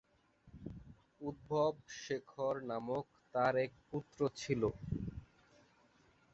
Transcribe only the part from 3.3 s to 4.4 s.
তার এক পুত্র